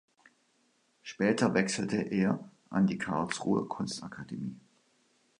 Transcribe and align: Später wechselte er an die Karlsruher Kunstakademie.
Später 1.03 1.53
wechselte 1.53 1.97
er 2.01 2.49
an 2.71 2.87
die 2.87 2.97
Karlsruher 2.97 3.67
Kunstakademie. 3.69 4.59